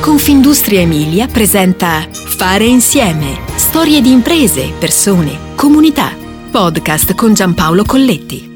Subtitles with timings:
[0.00, 3.38] Confindustria Emilia presenta Fare insieme.
[3.56, 6.16] Storie di imprese, persone, comunità.
[6.50, 8.48] Podcast con Giampaolo Colletti.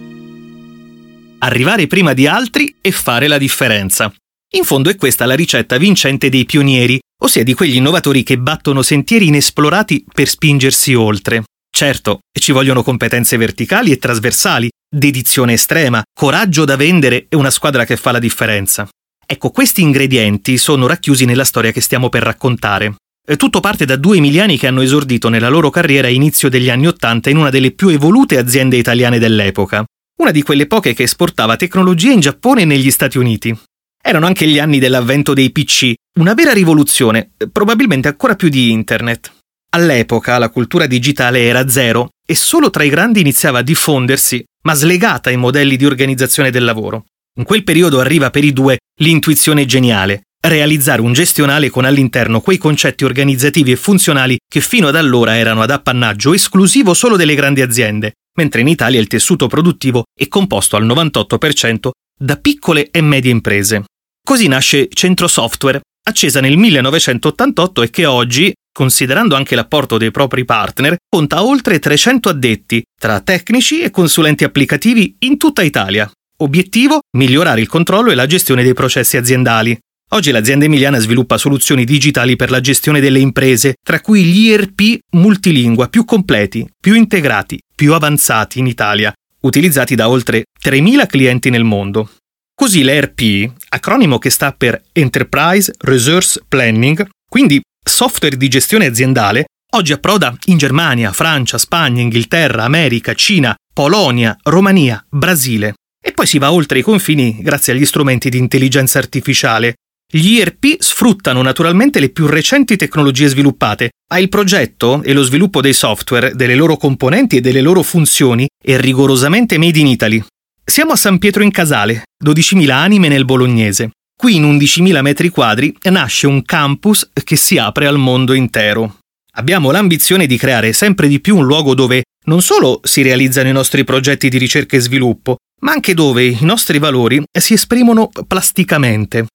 [1.40, 4.10] Arrivare prima di altri e fare la differenza.
[4.54, 8.80] In fondo è questa la ricetta vincente dei pionieri, ossia di quegli innovatori che battono
[8.80, 11.44] sentieri inesplorati per spingersi oltre.
[11.70, 17.84] Certo, ci vogliono competenze verticali e trasversali, dedizione estrema, coraggio da vendere e una squadra
[17.84, 18.88] che fa la differenza.
[19.26, 22.94] Ecco, questi ingredienti sono racchiusi nella storia che stiamo per raccontare.
[23.36, 26.86] Tutto parte da due emiliani che hanno esordito nella loro carriera a inizio degli anni
[26.86, 29.82] Ottanta in una delle più evolute aziende italiane dell'epoca,
[30.20, 33.56] una di quelle poche che esportava tecnologie in Giappone e negli Stati Uniti.
[34.02, 39.32] Erano anche gli anni dell'avvento dei PC, una vera rivoluzione, probabilmente ancora più di Internet.
[39.70, 44.74] All'epoca la cultura digitale era zero e solo tra i grandi iniziava a diffondersi, ma
[44.74, 47.06] slegata ai modelli di organizzazione del lavoro.
[47.36, 52.58] In quel periodo arriva per i due l'intuizione geniale, realizzare un gestionale con all'interno quei
[52.58, 57.60] concetti organizzativi e funzionali che fino ad allora erano ad appannaggio esclusivo solo delle grandi
[57.60, 63.32] aziende, mentre in Italia il tessuto produttivo è composto al 98% da piccole e medie
[63.32, 63.82] imprese.
[64.22, 70.44] Così nasce Centro Software, accesa nel 1988 e che oggi, considerando anche l'apporto dei propri
[70.44, 76.08] partner, conta oltre 300 addetti, tra tecnici e consulenti applicativi in tutta Italia.
[76.44, 77.00] Obiettivo?
[77.16, 79.78] Migliorare il controllo e la gestione dei processi aziendali.
[80.10, 84.98] Oggi l'azienda emiliana sviluppa soluzioni digitali per la gestione delle imprese, tra cui gli ERP
[85.12, 91.64] multilingua più completi, più integrati, più avanzati in Italia, utilizzati da oltre 3.000 clienti nel
[91.64, 92.10] mondo.
[92.54, 99.94] Così l'ERP, acronimo che sta per Enterprise Resource Planning, quindi software di gestione aziendale, oggi
[99.94, 105.72] approda in Germania, Francia, Spagna, Inghilterra, America, Cina, Polonia, Romania, Brasile.
[106.06, 109.76] E poi si va oltre i confini grazie agli strumenti di intelligenza artificiale.
[110.06, 115.62] Gli ERP sfruttano naturalmente le più recenti tecnologie sviluppate, ma il progetto e lo sviluppo
[115.62, 120.22] dei software, delle loro componenti e delle loro funzioni è rigorosamente made in Italy.
[120.62, 123.92] Siamo a San Pietro in Casale, 12.000 anime nel bolognese.
[124.14, 128.98] Qui in 11.000 metri quadri nasce un campus che si apre al mondo intero.
[129.36, 133.52] Abbiamo l'ambizione di creare sempre di più un luogo dove non solo si realizzano i
[133.52, 139.26] nostri progetti di ricerca e sviluppo, ma anche dove i nostri valori si esprimono plasticamente.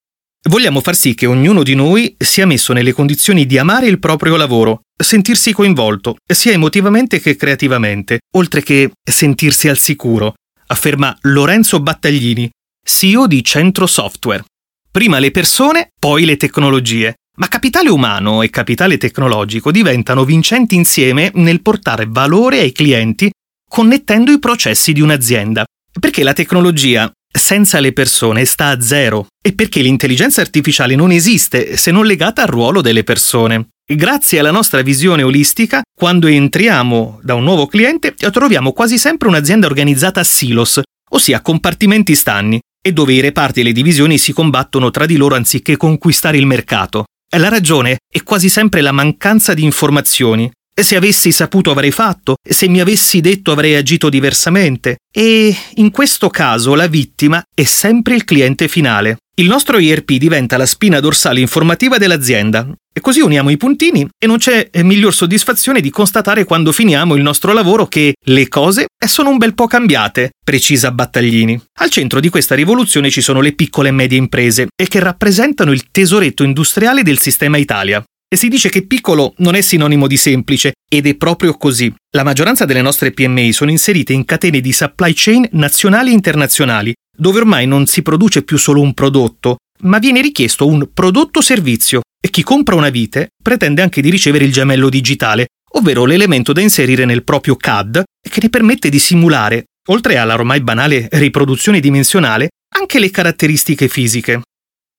[0.48, 4.38] Vogliamo far sì che ognuno di noi sia messo nelle condizioni di amare il proprio
[4.38, 10.36] lavoro, sentirsi coinvolto, sia emotivamente che creativamente, oltre che sentirsi al sicuro,
[10.68, 12.50] afferma Lorenzo Battaglini,
[12.82, 14.46] CEO di Centro Software.
[14.90, 17.16] Prima le persone, poi le tecnologie.
[17.38, 23.30] Ma capitale umano e capitale tecnologico diventano vincenti insieme nel portare valore ai clienti
[23.70, 25.64] connettendo i processi di un'azienda.
[26.00, 31.78] Perché la tecnologia senza le persone sta a zero e perché l'intelligenza artificiale non esiste
[31.78, 33.70] se non legata al ruolo delle persone.
[33.86, 39.68] Grazie alla nostra visione olistica, quando entriamo da un nuovo cliente, troviamo quasi sempre un'azienda
[39.68, 40.80] organizzata a silos,
[41.10, 45.36] ossia compartimenti stanni, e dove i reparti e le divisioni si combattono tra di loro
[45.36, 47.06] anziché conquistare il mercato.
[47.36, 50.50] La ragione è quasi sempre la mancanza di informazioni,
[50.84, 54.98] se avessi saputo avrei fatto, se mi avessi detto avrei agito diversamente.
[55.12, 59.18] E in questo caso la vittima è sempre il cliente finale.
[59.40, 62.68] Il nostro IRP diventa la spina dorsale informativa dell'azienda.
[62.92, 67.22] E così uniamo i puntini e non c'è miglior soddisfazione di constatare quando finiamo il
[67.22, 71.58] nostro lavoro che le cose sono un bel po' cambiate, precisa Battaglini.
[71.80, 75.72] Al centro di questa rivoluzione ci sono le piccole e medie imprese e che rappresentano
[75.72, 78.04] il tesoretto industriale del sistema Italia.
[78.32, 81.92] E si dice che piccolo non è sinonimo di semplice, ed è proprio così.
[82.16, 86.94] La maggioranza delle nostre PMI sono inserite in catene di supply chain nazionali e internazionali,
[87.18, 92.30] dove ormai non si produce più solo un prodotto, ma viene richiesto un prodotto-servizio e
[92.30, 97.06] chi compra una vite pretende anche di ricevere il gemello digitale, ovvero l'elemento da inserire
[97.06, 103.00] nel proprio CAD che ne permette di simulare, oltre alla ormai banale riproduzione dimensionale, anche
[103.00, 104.42] le caratteristiche fisiche.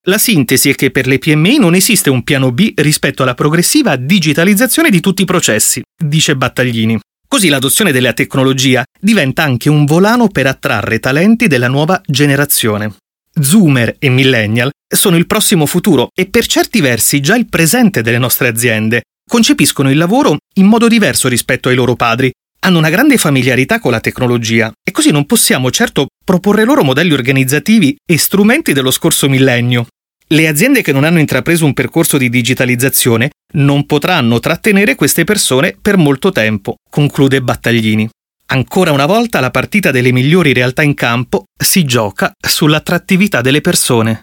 [0.05, 3.97] La sintesi è che per le PMI non esiste un piano B rispetto alla progressiva
[3.97, 6.99] digitalizzazione di tutti i processi, dice Battaglini.
[7.29, 12.95] Così l'adozione della tecnologia diventa anche un volano per attrarre talenti della nuova generazione.
[13.39, 18.19] Zoomer e millennial sono il prossimo futuro e per certi versi già il presente delle
[18.19, 19.03] nostre aziende.
[19.31, 23.91] Concepiscono il lavoro in modo diverso rispetto ai loro padri, hanno una grande familiarità con
[23.91, 29.29] la tecnologia e così non possiamo certo proporre loro modelli organizzativi e strumenti dello scorso
[29.29, 29.87] millennio.
[30.29, 35.77] Le aziende che non hanno intrapreso un percorso di digitalizzazione non potranno trattenere queste persone
[35.83, 38.09] per molto tempo, conclude Battaglini.
[38.53, 44.23] Ancora una volta la partita delle migliori realtà in campo si gioca sull'attrattività delle persone.